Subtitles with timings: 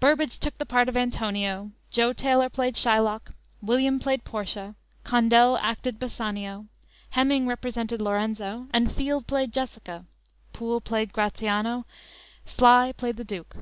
[0.00, 5.98] Burbage took the part of Antonio, Jo Taylor played Shylock, William played Portia, Condell acted
[5.98, 6.68] Bassanio,
[7.10, 10.06] Heming represented Lorenzo and Field played Jessica,
[10.54, 11.84] Poole played Gratiano,
[12.46, 13.56] Slye played the Duke.